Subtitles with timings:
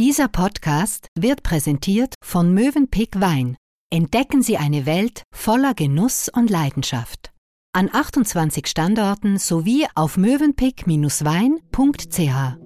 [0.00, 3.58] Dieser Podcast wird präsentiert von Mövenpick Wein.
[3.92, 7.32] Entdecken Sie eine Welt voller Genuss und Leidenschaft.
[7.74, 12.56] An 28 Standorten sowie auf mövenpick-wein.ch.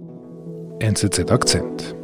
[0.78, 1.96] NZZ Akzent.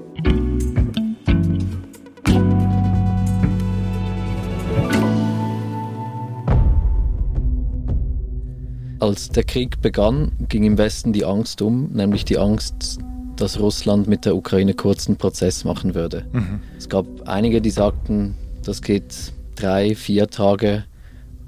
[8.98, 12.98] Als der Krieg begann, ging im Westen die Angst um, nämlich die Angst,
[13.40, 16.24] dass Russland mit der Ukraine kurzen Prozess machen würde.
[16.32, 16.60] Mhm.
[16.78, 20.84] Es gab einige, die sagten, das geht drei, vier Tage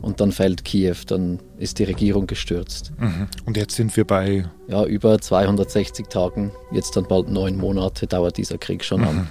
[0.00, 2.92] und dann fällt Kiew, dann ist die Regierung gestürzt.
[2.98, 3.28] Mhm.
[3.46, 4.44] Und jetzt sind wir bei...
[4.68, 9.06] Ja, über 260 Tagen, jetzt dann bald neun Monate dauert dieser Krieg schon mhm.
[9.06, 9.28] an.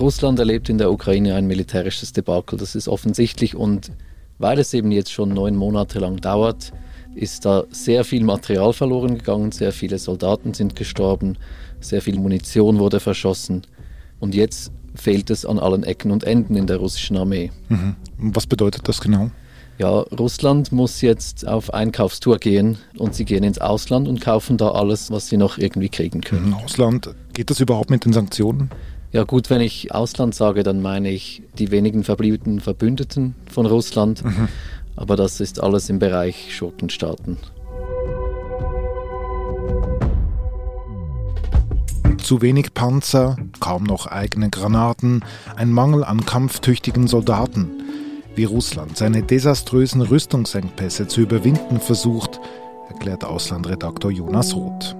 [0.00, 3.90] Russland erlebt in der Ukraine ein militärisches Debakel, das ist offensichtlich und
[4.38, 6.72] weil es eben jetzt schon neun Monate lang dauert,
[7.14, 11.38] ist da sehr viel Material verloren gegangen, sehr viele Soldaten sind gestorben,
[11.84, 13.62] sehr viel Munition wurde verschossen
[14.20, 17.50] und jetzt fehlt es an allen Ecken und Enden in der russischen Armee.
[17.68, 17.96] Mhm.
[18.18, 19.30] Was bedeutet das genau?
[19.76, 24.68] Ja, Russland muss jetzt auf Einkaufstour gehen und sie gehen ins Ausland und kaufen da
[24.68, 26.50] alles, was sie noch irgendwie kriegen können.
[26.50, 26.54] Mhm.
[26.54, 28.70] Ausland, geht das überhaupt mit den Sanktionen?
[29.12, 34.24] Ja gut, wenn ich Ausland sage, dann meine ich die wenigen verbliebenen Verbündeten von Russland.
[34.24, 34.48] Mhm.
[34.96, 37.36] Aber das ist alles im Bereich Schurkenstaaten.
[42.24, 45.22] Zu wenig Panzer, kaum noch eigene Granaten,
[45.56, 47.70] ein Mangel an kampftüchtigen Soldaten.
[48.34, 52.40] Wie Russland seine desaströsen Rüstungsengpässe zu überwinden versucht,
[52.88, 54.96] erklärt Auslandredaktor Jonas Roth.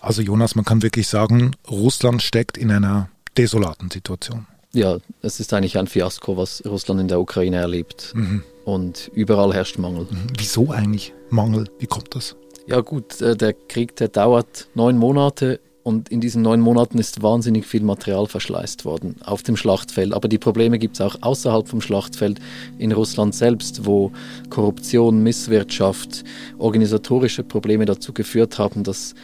[0.00, 4.46] Also Jonas, man kann wirklich sagen, Russland steckt in einer desolaten Situation.
[4.72, 8.12] Ja, es ist eigentlich ein Fiasko, was Russland in der Ukraine erlebt.
[8.14, 8.42] Mhm.
[8.64, 10.06] Und überall herrscht Mangel.
[10.10, 10.28] Mhm.
[10.38, 11.68] Wieso eigentlich Mangel?
[11.78, 12.34] Wie kommt das?
[12.68, 17.22] Ja gut, äh, der Krieg, der dauert neun Monate und in diesen neun Monaten ist
[17.22, 20.12] wahnsinnig viel Material verschleißt worden auf dem Schlachtfeld.
[20.12, 22.40] Aber die Probleme gibt es auch außerhalb vom Schlachtfeld
[22.76, 24.12] in Russland selbst, wo
[24.50, 26.24] Korruption, Misswirtschaft,
[26.58, 29.14] organisatorische Probleme dazu geführt haben, dass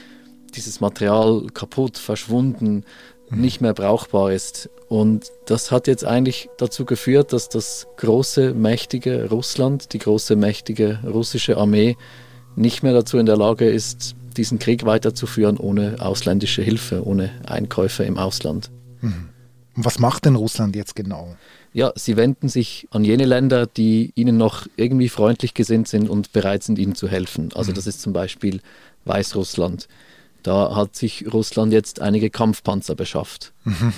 [0.54, 2.84] dieses Material kaputt, verschwunden,
[3.28, 3.40] mhm.
[3.42, 4.70] nicht mehr brauchbar ist.
[4.88, 11.00] Und das hat jetzt eigentlich dazu geführt, dass das große, mächtige Russland, die große, mächtige
[11.04, 11.98] russische Armee
[12.56, 18.04] nicht mehr dazu in der Lage ist, diesen Krieg weiterzuführen ohne ausländische Hilfe, ohne Einkäufe
[18.04, 18.70] im Ausland.
[19.00, 19.28] Mhm.
[19.76, 21.36] Was macht denn Russland jetzt genau?
[21.72, 26.32] Ja, sie wenden sich an jene Länder, die ihnen noch irgendwie freundlich gesinnt sind und
[26.32, 27.50] bereit sind, ihnen zu helfen.
[27.54, 27.74] Also mhm.
[27.74, 28.60] das ist zum Beispiel
[29.04, 29.88] Weißrussland.
[30.44, 33.52] Da hat sich Russland jetzt einige Kampfpanzer beschafft.
[33.64, 33.92] Mhm.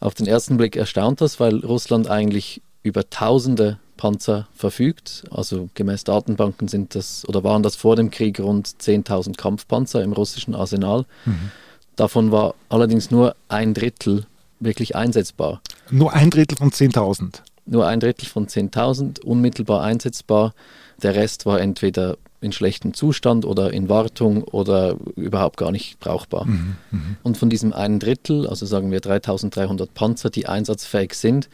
[0.00, 5.24] Auf den ersten Blick erstaunt das, weil Russland eigentlich über tausende Panzer verfügt.
[5.30, 10.12] Also gemäß Datenbanken sind das oder waren das vor dem Krieg rund 10.000 Kampfpanzer im
[10.12, 11.04] russischen Arsenal.
[11.26, 11.50] Mhm.
[11.96, 14.24] Davon war allerdings nur ein Drittel
[14.60, 15.60] wirklich einsetzbar.
[15.90, 17.42] Nur ein Drittel von 10.000?
[17.66, 20.54] Nur ein Drittel von 10.000 unmittelbar einsetzbar.
[21.02, 26.46] Der Rest war entweder in schlechtem Zustand oder in Wartung oder überhaupt gar nicht brauchbar.
[26.46, 27.00] Mhm, mh.
[27.24, 31.48] Und von diesem einen Drittel, also sagen wir 3300 Panzer, die einsatzfähig sind,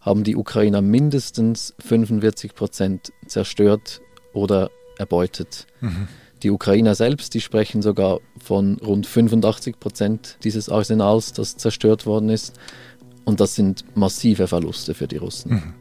[0.00, 4.00] haben die Ukrainer mindestens 45 Prozent zerstört
[4.32, 5.66] oder erbeutet.
[5.80, 6.08] Mhm.
[6.42, 12.30] Die Ukrainer selbst, die sprechen sogar von rund 85 Prozent dieses Arsenals, das zerstört worden
[12.30, 12.54] ist.
[13.24, 15.52] Und das sind massive Verluste für die Russen.
[15.52, 15.74] Mhm.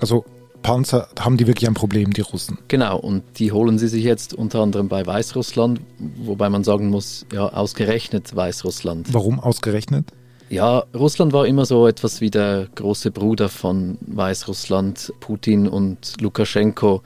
[0.00, 0.24] Also
[0.62, 2.58] Panzer haben die wirklich ein Problem, die Russen.
[2.68, 5.80] Genau, und die holen sie sich jetzt unter anderem bei Weißrussland,
[6.16, 9.12] wobei man sagen muss, ja, ausgerechnet Weißrussland.
[9.12, 10.06] Warum ausgerechnet?
[10.48, 17.02] Ja, Russland war immer so etwas wie der große Bruder von Weißrussland, Putin und Lukaschenko.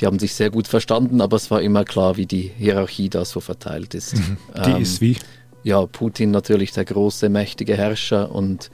[0.00, 3.24] Die haben sich sehr gut verstanden, aber es war immer klar, wie die Hierarchie da
[3.24, 4.16] so verteilt ist.
[4.16, 4.36] Mhm.
[4.64, 5.16] Die ähm, ist wie?
[5.62, 8.70] Ja, Putin natürlich der große, mächtige Herrscher und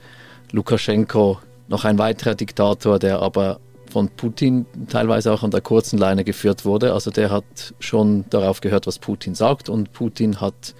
[0.51, 1.37] Lukaschenko
[1.67, 3.59] noch ein weiterer Diktator, der aber
[3.91, 6.93] von Putin teilweise auch an der kurzen Leine geführt wurde.
[6.93, 10.73] Also der hat schon darauf gehört, was Putin sagt und Putin hat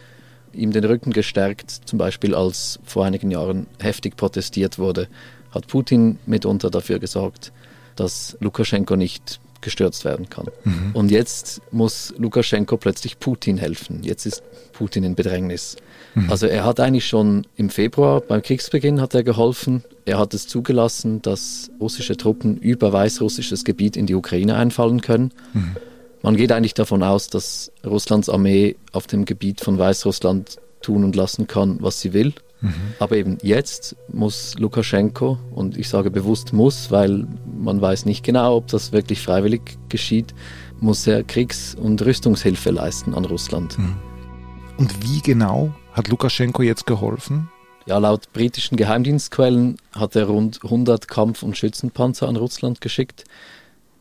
[0.53, 5.07] ihm den Rücken gestärkt, zum Beispiel als vor einigen Jahren heftig protestiert wurde,
[5.51, 7.51] hat Putin mitunter dafür gesorgt,
[7.95, 10.47] dass Lukaschenko nicht gestürzt werden kann.
[10.63, 10.91] Mhm.
[10.93, 14.03] Und jetzt muss Lukaschenko plötzlich Putin helfen.
[14.03, 14.41] Jetzt ist
[14.71, 15.75] Putin in Bedrängnis.
[16.15, 16.29] Mhm.
[16.29, 19.83] Also er hat eigentlich schon im Februar beim Kriegsbeginn hat er geholfen.
[20.05, 25.31] Er hat es zugelassen, dass russische Truppen über weißrussisches Gebiet in die Ukraine einfallen können.
[25.53, 25.75] Mhm.
[26.21, 31.15] Man geht eigentlich davon aus, dass Russlands Armee auf dem Gebiet von Weißrussland tun und
[31.15, 32.33] lassen kann, was sie will.
[32.61, 32.73] Mhm.
[32.99, 37.25] Aber eben jetzt muss Lukaschenko, und ich sage bewusst muss, weil
[37.57, 40.33] man weiß nicht genau, ob das wirklich freiwillig geschieht,
[40.81, 43.77] muss er Kriegs- und Rüstungshilfe leisten an Russland.
[43.77, 43.95] Mhm.
[44.77, 47.49] Und wie genau Hat Lukaschenko jetzt geholfen?
[47.85, 53.25] Ja, laut britischen Geheimdienstquellen hat er rund 100 Kampf- und Schützenpanzer an Russland geschickt.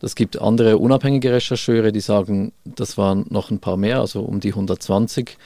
[0.00, 4.40] Es gibt andere unabhängige Rechercheure, die sagen, das waren noch ein paar mehr, also um
[4.40, 5.36] die 120.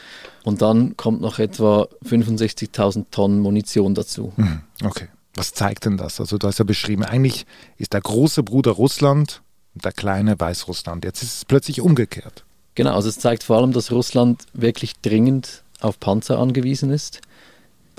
[0.44, 4.32] Und dann kommt noch etwa 65.000 Tonnen Munition dazu.
[4.37, 5.08] Mhm, okay.
[5.34, 6.20] Was zeigt denn das?
[6.20, 7.46] Also du hast ja beschrieben, eigentlich
[7.78, 9.40] ist der große Bruder Russland
[9.75, 11.04] und der kleine Weißrussland.
[11.04, 12.44] Jetzt ist es plötzlich umgekehrt.
[12.75, 17.20] Genau, also es zeigt vor allem, dass Russland wirklich dringend auf Panzer angewiesen ist.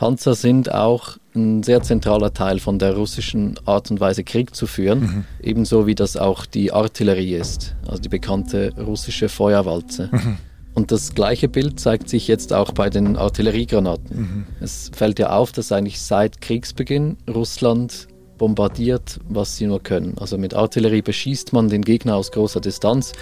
[0.03, 4.67] Panzer sind auch ein sehr zentraler Teil von der russischen Art und Weise, Krieg zu
[4.67, 5.25] führen, mhm.
[5.41, 10.09] ebenso wie das auch die Artillerie ist, also die bekannte russische Feuerwalze.
[10.11, 10.39] Mhm.
[10.73, 14.17] Und das gleiche Bild zeigt sich jetzt auch bei den Artilleriegranaten.
[14.19, 14.45] Mhm.
[14.59, 20.17] Es fällt ja auf, dass eigentlich seit Kriegsbeginn Russland bombardiert, was sie nur können.
[20.17, 23.13] Also mit Artillerie beschießt man den Gegner aus großer Distanz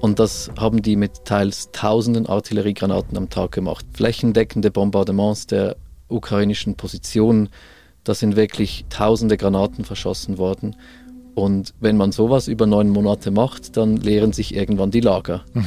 [0.00, 3.84] und das haben die mit teils tausenden Artilleriegranaten am Tag gemacht.
[3.92, 5.76] Flächendeckende Bombardements der
[6.08, 7.48] ukrainischen Positionen.
[8.04, 10.76] Da sind wirklich tausende Granaten verschossen worden.
[11.34, 15.44] Und wenn man sowas über neun Monate macht, dann leeren sich irgendwann die Lager.
[15.52, 15.66] Mhm.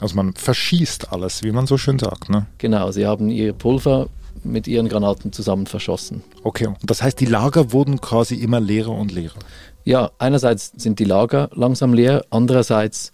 [0.00, 2.30] Also man verschießt alles, wie man so schön sagt.
[2.30, 2.46] Ne?
[2.58, 4.08] Genau, sie haben ihr Pulver
[4.42, 6.22] mit ihren Granaten zusammen verschossen.
[6.42, 9.38] Okay, und das heißt, die Lager wurden quasi immer leerer und leerer.
[9.84, 13.12] Ja, einerseits sind die Lager langsam leer, andererseits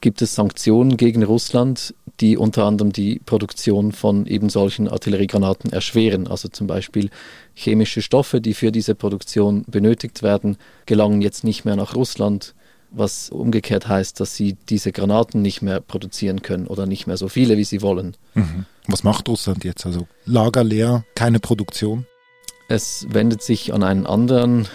[0.00, 6.26] gibt es Sanktionen gegen Russland, die unter anderem die Produktion von eben solchen Artilleriegranaten erschweren.
[6.26, 7.10] Also zum Beispiel
[7.54, 12.54] chemische Stoffe, die für diese Produktion benötigt werden, gelangen jetzt nicht mehr nach Russland,
[12.90, 17.28] was umgekehrt heißt, dass sie diese Granaten nicht mehr produzieren können oder nicht mehr so
[17.28, 18.16] viele, wie sie wollen.
[18.34, 18.64] Mhm.
[18.86, 19.84] Was macht Russland jetzt?
[19.84, 22.06] Also Lager leer, keine Produktion?
[22.68, 24.66] Es wendet sich an einen anderen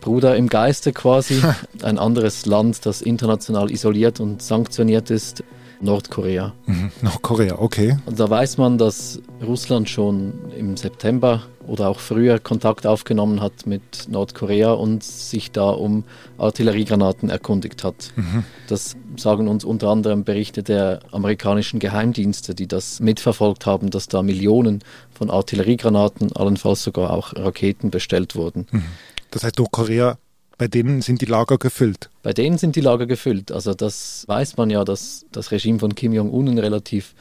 [0.00, 1.42] Bruder im Geiste quasi,
[1.82, 5.42] ein anderes Land, das international isoliert und sanktioniert ist,
[5.80, 6.54] Nordkorea.
[6.66, 7.96] Mhm, Nordkorea, okay.
[8.06, 13.66] Und da weiß man, dass Russland schon im September oder auch früher Kontakt aufgenommen hat
[13.66, 16.04] mit Nordkorea und sich da um
[16.38, 18.12] Artilleriegranaten erkundigt hat.
[18.16, 18.44] Mhm.
[18.68, 24.22] Das sagen uns unter anderem Berichte der amerikanischen Geheimdienste, die das mitverfolgt haben, dass da
[24.22, 24.82] Millionen
[25.12, 28.66] von Artilleriegranaten, allenfalls sogar auch Raketen bestellt wurden.
[28.70, 28.84] Mhm.
[29.30, 30.18] Das heißt, Nordkorea
[30.58, 32.10] bei denen sind die Lager gefüllt.
[32.22, 33.52] Bei denen sind die Lager gefüllt.
[33.52, 37.14] Also das weiß man ja, dass das Regime von Kim Jong-un ein relativ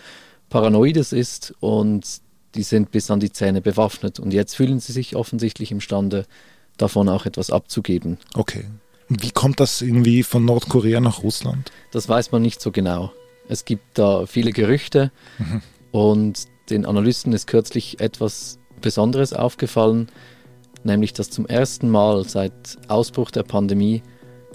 [0.49, 2.21] paranoides ist und
[2.55, 4.19] die sind bis an die Zähne bewaffnet.
[4.19, 6.25] Und jetzt fühlen sie sich offensichtlich imstande,
[6.77, 8.17] davon auch etwas abzugeben.
[8.33, 8.65] Okay.
[9.07, 11.71] Wie kommt das irgendwie von Nordkorea nach Russland?
[11.91, 13.11] Das weiß man nicht so genau.
[13.47, 15.61] Es gibt da viele Gerüchte mhm.
[15.91, 20.09] und den Analysten ist kürzlich etwas Besonderes aufgefallen
[20.85, 22.53] nämlich dass zum ersten Mal seit
[22.87, 24.01] Ausbruch der Pandemie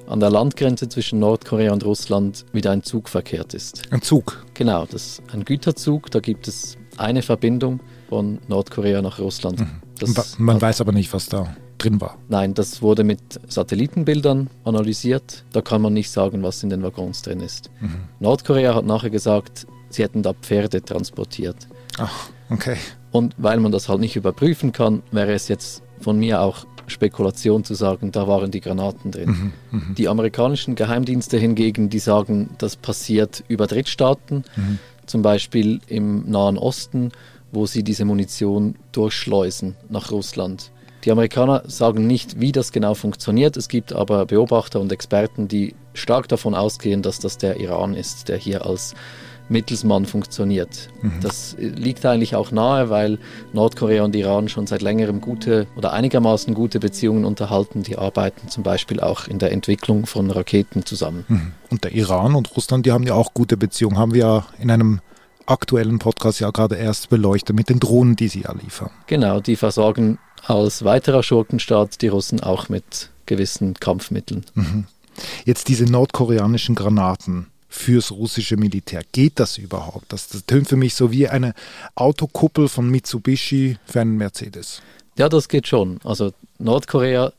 [0.06, 3.82] an der Landgrenze zwischen Nordkorea und Russland wieder ein Zug verkehrt ist.
[3.92, 4.44] Ein Zug?
[4.54, 9.60] Genau, das ist ein Güterzug, da gibt es eine Verbindung von Nordkorea nach Russland.
[9.60, 10.14] Mhm.
[10.38, 12.18] Man weiß aber nicht, was da drin war.
[12.28, 15.44] Nein, das wurde mit Satellitenbildern analysiert.
[15.52, 17.70] Da kann man nicht sagen, was in den Waggons drin ist.
[17.80, 18.00] Mhm.
[18.18, 21.68] Nordkorea hat nachher gesagt, sie hätten da Pferde transportiert.
[21.98, 22.76] Ach, okay.
[23.12, 27.64] Und weil man das halt nicht überprüfen kann, wäre es jetzt von mir auch Spekulation
[27.64, 29.52] zu sagen, da waren die Granaten drin.
[29.70, 29.94] Mhm, mh.
[29.96, 34.78] Die amerikanischen Geheimdienste hingegen, die sagen, das passiert über Drittstaaten, mhm.
[35.06, 37.12] zum Beispiel im Nahen Osten,
[37.52, 40.70] wo sie diese Munition durchschleusen nach Russland.
[41.04, 43.56] Die Amerikaner sagen nicht, wie das genau funktioniert.
[43.56, 48.28] Es gibt aber Beobachter und Experten, die stark davon ausgehen, dass das der Iran ist,
[48.28, 48.94] der hier als
[49.50, 50.88] Mittelsmann funktioniert.
[51.02, 51.12] Mhm.
[51.20, 53.18] Das liegt eigentlich auch nahe, weil
[53.52, 57.82] Nordkorea und Iran schon seit längerem gute oder einigermaßen gute Beziehungen unterhalten.
[57.82, 61.24] Die arbeiten zum Beispiel auch in der Entwicklung von Raketen zusammen.
[61.28, 61.52] Mhm.
[61.70, 64.70] Und der Iran und Russland, die haben ja auch gute Beziehungen, haben wir ja in
[64.70, 65.00] einem
[65.46, 68.90] aktuellen Podcast ja gerade erst beleuchtet mit den Drohnen, die sie ja liefern.
[69.08, 74.44] Genau, die versorgen als weiterer Schurkenstaat die Russen auch mit gewissen Kampfmitteln.
[74.54, 74.84] Mhm.
[75.44, 79.02] Jetzt diese nordkoreanischen Granaten fürs russische Militär.
[79.12, 80.12] Geht das überhaupt?
[80.12, 81.54] Das, das tönt für mich so wie eine
[81.94, 84.82] Autokuppel von Mitsubishi für einen Mercedes.
[85.16, 85.98] Ja, das geht schon.
[86.04, 87.32] Also Nordkorea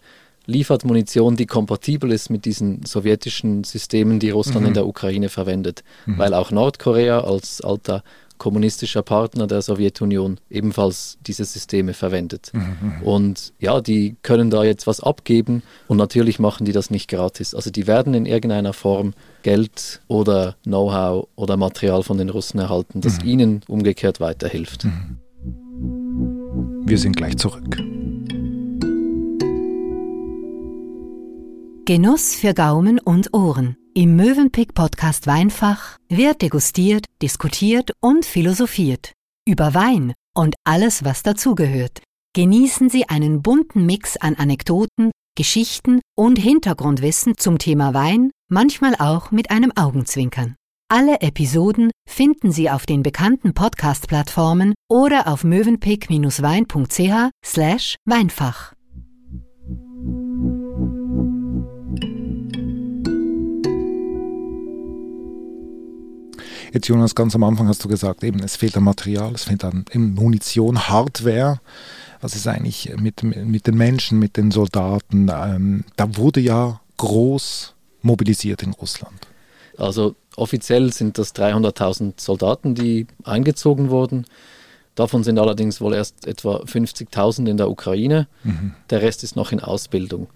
[0.45, 4.67] liefert Munition, die kompatibel ist mit diesen sowjetischen Systemen, die Russland mhm.
[4.69, 5.83] in der Ukraine verwendet.
[6.05, 6.17] Mhm.
[6.17, 8.03] Weil auch Nordkorea als alter
[8.41, 12.49] kommunistischer Partner der Sowjetunion ebenfalls diese Systeme verwendet.
[12.53, 13.01] Mhm, mhm.
[13.03, 17.53] Und ja, die können da jetzt was abgeben und natürlich machen die das nicht gratis.
[17.53, 23.01] Also die werden in irgendeiner Form Geld oder Know-how oder Material von den Russen erhalten,
[23.01, 23.29] das mhm.
[23.29, 24.85] ihnen umgekehrt weiterhilft.
[24.85, 25.19] Mhm.
[26.87, 27.77] Wir sind gleich zurück.
[31.85, 33.77] Genuss für Gaumen und Ohren.
[33.93, 39.11] Im Mövenpick Podcast Weinfach wird degustiert, diskutiert und philosophiert.
[39.45, 42.01] Über Wein und alles, was dazugehört.
[42.33, 49.31] Genießen Sie einen bunten Mix an Anekdoten, Geschichten und Hintergrundwissen zum Thema Wein, manchmal auch
[49.31, 50.55] mit einem Augenzwinkern.
[50.87, 57.31] Alle Episoden finden Sie auf den bekannten Podcast-Plattformen oder auf mövenpick-wein.ch
[66.71, 69.63] Jetzt Jonas, ganz am Anfang hast du gesagt, eben es fehlt an Material, es fehlt
[69.65, 71.59] an Munition, Hardware.
[72.21, 75.29] Was ist eigentlich mit, mit den Menschen, mit den Soldaten?
[75.29, 79.27] Ähm, da wurde ja groß mobilisiert in Russland.
[79.77, 84.25] Also offiziell sind das 300.000 Soldaten, die eingezogen wurden.
[84.95, 88.27] Davon sind allerdings wohl erst etwa 50.000 in der Ukraine.
[88.43, 88.73] Mhm.
[88.89, 90.27] Der Rest ist noch in Ausbildung.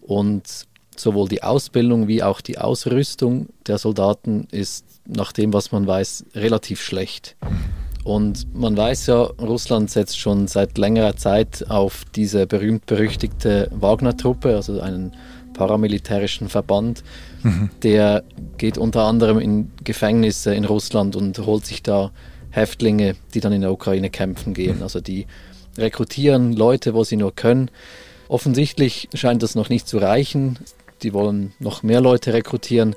[0.00, 5.86] Und sowohl die Ausbildung wie auch die Ausrüstung der Soldaten ist nach dem, was man
[5.86, 7.36] weiß, relativ schlecht.
[8.04, 14.80] Und man weiß ja, Russland setzt schon seit längerer Zeit auf diese berühmt-berüchtigte Wagner-Truppe, also
[14.80, 15.12] einen
[15.52, 17.04] paramilitärischen Verband.
[17.42, 17.70] Mhm.
[17.82, 18.24] Der
[18.58, 22.10] geht unter anderem in Gefängnisse in Russland und holt sich da
[22.50, 24.82] Häftlinge, die dann in der Ukraine kämpfen gehen.
[24.82, 25.26] Also die
[25.78, 27.70] rekrutieren Leute, wo sie nur können.
[28.28, 30.58] Offensichtlich scheint das noch nicht zu reichen.
[31.02, 32.94] Die wollen noch mehr Leute rekrutieren.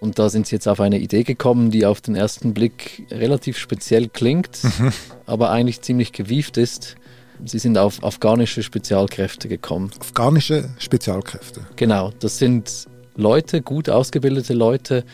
[0.00, 3.58] Und da sind sie jetzt auf eine Idee gekommen, die auf den ersten Blick relativ
[3.58, 4.92] speziell klingt, mhm.
[5.26, 6.96] aber eigentlich ziemlich gewieft ist.
[7.44, 9.90] Sie sind auf afghanische Spezialkräfte gekommen.
[10.00, 11.60] Afghanische Spezialkräfte?
[11.76, 12.86] Genau, das sind
[13.16, 15.04] Leute, gut ausgebildete Leute,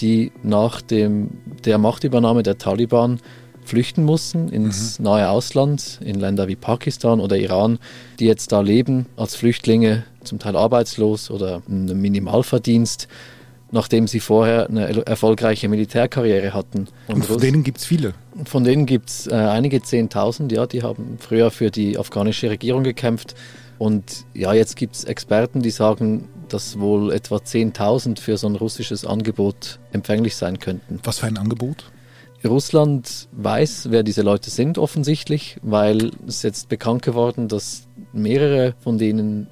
[0.00, 1.30] die nach dem,
[1.64, 3.20] der Machtübernahme der Taliban
[3.68, 5.04] flüchten mussten ins mhm.
[5.04, 7.78] nahe Ausland, in Länder wie Pakistan oder Iran,
[8.18, 13.08] die jetzt da leben als Flüchtlinge, zum Teil arbeitslos oder einen Minimalverdienst
[13.70, 16.88] nachdem sie vorher eine erfolgreiche Militärkarriere hatten.
[17.06, 18.14] Und, Und von denen gibt es viele?
[18.44, 22.82] Von denen gibt es äh, einige Zehntausend, ja, die haben früher für die afghanische Regierung
[22.82, 23.34] gekämpft.
[23.78, 28.56] Und ja, jetzt gibt es Experten, die sagen, dass wohl etwa 10.000 für so ein
[28.56, 31.00] russisches Angebot empfänglich sein könnten.
[31.04, 31.84] Was für ein Angebot?
[32.44, 38.98] Russland weiß, wer diese Leute sind offensichtlich, weil es jetzt bekannt geworden, dass mehrere von
[38.98, 39.48] denen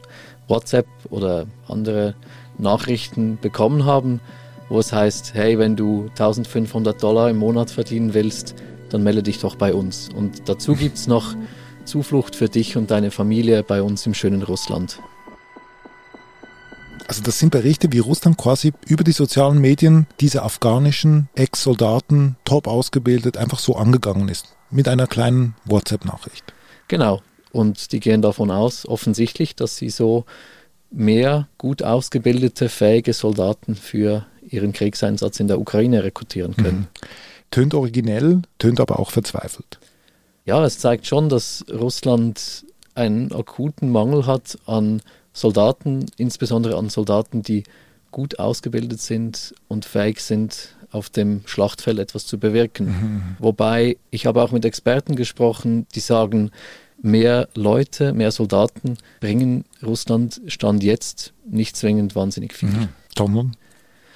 [0.49, 2.15] WhatsApp oder andere
[2.59, 4.21] Nachrichten bekommen haben,
[4.69, 8.55] wo es heißt, hey, wenn du 1500 Dollar im Monat verdienen willst,
[8.91, 10.09] dann melde dich doch bei uns.
[10.15, 11.35] Und dazu gibt es noch
[11.85, 15.01] Zuflucht für dich und deine Familie bei uns im schönen Russland.
[17.09, 22.67] Also das sind Berichte, wie Russland quasi über die sozialen Medien diese afghanischen Ex-Soldaten top
[22.67, 24.55] ausgebildet einfach so angegangen ist.
[24.71, 26.53] Mit einer kleinen WhatsApp-Nachricht.
[26.89, 27.23] Genau.
[27.53, 30.25] Und die gehen davon aus, offensichtlich, dass sie so
[30.91, 36.63] mehr gut ausgebildete, fähige Soldaten für ihren Kriegseinsatz in der Ukraine rekrutieren mhm.
[36.63, 36.79] können.
[36.79, 36.87] Mhm.
[37.51, 39.79] Tönt originell, tönt aber auch verzweifelt.
[40.45, 45.03] Ja, es zeigt schon, dass Russland einen akuten Mangel hat an
[45.37, 47.65] Soldaten, insbesondere an Soldaten, die
[48.11, 52.87] gut ausgebildet sind und fähig sind, auf dem Schlachtfeld etwas zu bewirken.
[52.87, 53.23] Mhm.
[53.39, 56.53] Wobei ich habe auch mit Experten gesprochen, die sagen,
[57.03, 62.71] mehr Leute, mehr Soldaten bringen Russland Stand jetzt nicht zwingend wahnsinnig viel.
[62.71, 62.89] Mhm.
[63.15, 63.57] Sondern?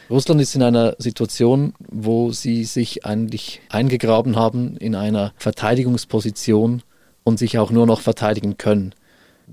[0.09, 6.83] Russland ist in einer Situation, wo sie sich eigentlich eingegraben haben in einer Verteidigungsposition
[7.25, 8.95] und sich auch nur noch verteidigen können.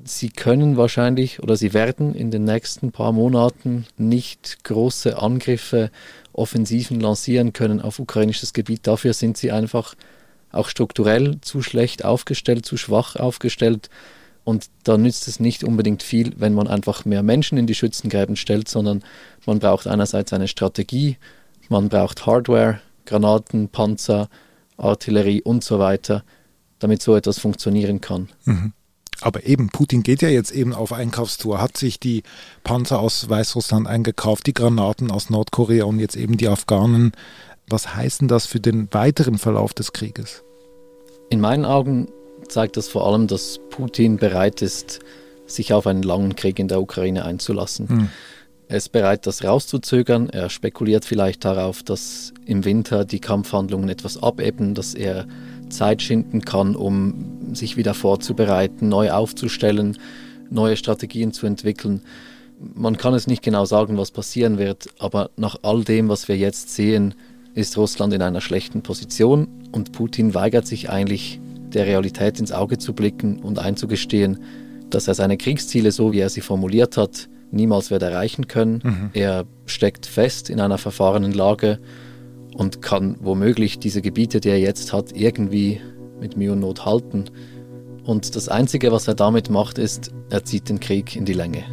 [0.04, 5.92] Sie können wahrscheinlich oder sie werden in den nächsten paar Monaten nicht große Angriffe,
[6.34, 8.86] Offensiven lancieren können auf ukrainisches Gebiet.
[8.86, 9.96] Dafür sind sie einfach
[10.52, 13.90] auch strukturell zu schlecht aufgestellt, zu schwach aufgestellt.
[14.44, 18.38] Und da nützt es nicht unbedingt viel, wenn man einfach mehr Menschen in die Schützengräben
[18.38, 19.04] stellt, sondern
[19.46, 21.18] man braucht einerseits eine Strategie,
[21.68, 24.30] man braucht Hardware, Granaten, Panzer,
[24.78, 26.24] Artillerie und so weiter,
[26.80, 28.30] damit so etwas funktionieren kann.
[28.46, 28.74] Mhm.
[29.22, 32.24] Aber eben, Putin geht ja jetzt eben auf Einkaufstour, hat sich die
[32.64, 37.14] Panzer aus Weißrussland eingekauft, die Granaten aus Nordkorea und jetzt eben die Afghanen.
[37.70, 40.44] Was heißt denn das für den weiteren Verlauf des Krieges?
[41.30, 42.08] In meinen Augen
[42.48, 45.00] zeigt das vor allem, dass Putin bereit ist,
[45.48, 47.90] sich auf einen langen Krieg in der Ukraine einzulassen.
[47.90, 48.10] Hm.
[48.70, 50.30] Er ist bereit, das rauszuzögern.
[50.30, 55.26] Er spekuliert vielleicht darauf, dass im Winter die Kampfhandlungen etwas abebben, dass er
[55.70, 59.98] Zeit schinden kann, um sich wieder vorzubereiten, neu aufzustellen,
[60.50, 62.02] neue Strategien zu entwickeln.
[62.74, 66.38] Man kann es nicht genau sagen, was passieren wird, aber nach all dem, was wir
[66.38, 67.14] jetzt sehen,
[67.54, 71.40] ist Russland in einer schlechten Position und Putin weigert sich eigentlich,
[71.74, 74.40] der Realität ins Auge zu blicken und einzugestehen,
[74.90, 78.82] dass er seine Kriegsziele, so wie er sie formuliert hat, niemals wird erreichen können.
[78.84, 79.10] Mhm.
[79.14, 81.80] Er steckt fest in einer verfahrenen Lage
[82.58, 85.80] und kann womöglich diese Gebiete, die er jetzt hat, irgendwie
[86.20, 87.26] mit Mühe und Not halten.
[88.04, 91.64] Und das Einzige, was er damit macht, ist, er zieht den Krieg in die Länge.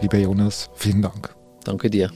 [0.00, 1.34] Lieber Jonas, vielen Dank.
[1.64, 2.10] Danke dir.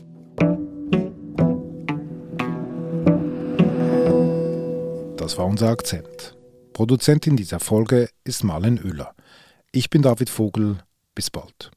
[5.16, 6.39] Das war unser Akzent.
[6.72, 9.14] Produzentin dieser Folge ist Marlen Oehler.
[9.72, 10.78] Ich bin David Vogel.
[11.14, 11.70] Bis bald.